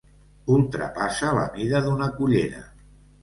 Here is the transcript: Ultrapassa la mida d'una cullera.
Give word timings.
Ultrapassa 0.53 1.29
la 1.39 1.43
mida 1.57 1.81
d'una 1.89 2.09
cullera. 2.17 2.65